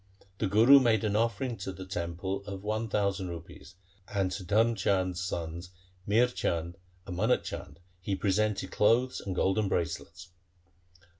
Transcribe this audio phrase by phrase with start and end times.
[0.39, 3.75] The Guru made an offering to the temple of one thousand rupees,
[4.07, 5.69] and to Dharm Chand's sons
[6.07, 10.29] Mihr Chand and Manak Chand he presented clothes and golden bracelets.